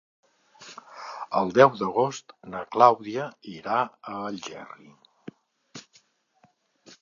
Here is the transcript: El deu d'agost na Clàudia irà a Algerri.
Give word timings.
El 1.41 1.51
deu 1.57 1.75
d'agost 1.81 2.33
na 2.53 2.61
Clàudia 2.77 3.27
irà 3.59 3.77
a 3.85 4.17
Algerri. 4.31 4.91